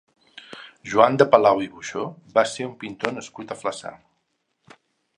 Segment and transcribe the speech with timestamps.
[0.93, 2.07] Joan de Palau i Buxó
[2.39, 3.97] va ser un pintor nascut a Flaçà.